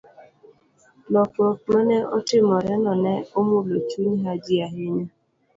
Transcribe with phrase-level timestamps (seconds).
[1.13, 5.05] Lokruok ma ne otimoreno ne omulo chuny Haji ahinya.